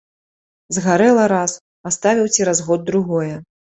Згарэла 0.77 1.25
раз, 1.33 1.51
паставіў 1.89 2.33
цераз 2.35 2.67
год 2.71 2.89
другое. 2.89 3.33